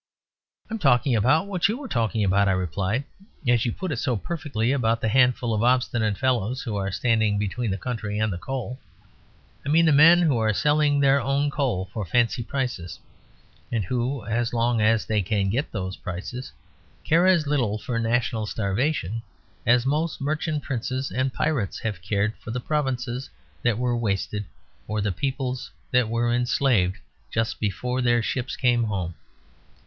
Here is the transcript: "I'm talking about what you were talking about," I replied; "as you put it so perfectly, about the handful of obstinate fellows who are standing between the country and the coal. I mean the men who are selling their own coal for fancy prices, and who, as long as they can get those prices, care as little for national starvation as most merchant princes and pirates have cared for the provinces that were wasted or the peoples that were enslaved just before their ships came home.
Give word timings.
"I'm 0.71 0.79
talking 0.79 1.15
about 1.15 1.45
what 1.45 1.67
you 1.67 1.77
were 1.77 1.87
talking 1.87 2.23
about," 2.23 2.47
I 2.47 2.53
replied; 2.53 3.03
"as 3.47 3.67
you 3.67 3.71
put 3.71 3.91
it 3.91 3.99
so 3.99 4.17
perfectly, 4.17 4.71
about 4.71 4.99
the 4.99 5.07
handful 5.07 5.53
of 5.53 5.61
obstinate 5.61 6.17
fellows 6.17 6.63
who 6.63 6.75
are 6.75 6.89
standing 6.91 7.37
between 7.37 7.69
the 7.69 7.77
country 7.77 8.17
and 8.17 8.33
the 8.33 8.39
coal. 8.39 8.79
I 9.63 9.69
mean 9.69 9.85
the 9.85 9.91
men 9.91 10.23
who 10.23 10.39
are 10.39 10.53
selling 10.53 10.99
their 11.01 11.21
own 11.21 11.51
coal 11.51 11.85
for 11.93 12.03
fancy 12.03 12.41
prices, 12.41 12.97
and 13.71 13.85
who, 13.85 14.25
as 14.25 14.55
long 14.55 14.81
as 14.81 15.05
they 15.05 15.21
can 15.21 15.51
get 15.51 15.71
those 15.71 15.97
prices, 15.97 16.51
care 17.03 17.27
as 17.27 17.45
little 17.45 17.77
for 17.77 17.99
national 17.99 18.47
starvation 18.47 19.21
as 19.67 19.85
most 19.85 20.19
merchant 20.19 20.63
princes 20.63 21.11
and 21.11 21.31
pirates 21.31 21.77
have 21.77 22.01
cared 22.01 22.35
for 22.37 22.49
the 22.49 22.59
provinces 22.59 23.29
that 23.61 23.77
were 23.77 23.95
wasted 23.95 24.45
or 24.87 24.99
the 24.99 25.11
peoples 25.11 25.69
that 25.91 26.09
were 26.09 26.33
enslaved 26.33 26.97
just 27.29 27.59
before 27.59 28.01
their 28.01 28.23
ships 28.23 28.55
came 28.55 28.85
home. 28.85 29.13